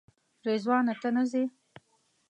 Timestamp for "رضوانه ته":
0.45-1.09